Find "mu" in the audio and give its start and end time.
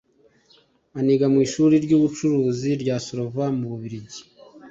1.33-1.39, 3.59-3.65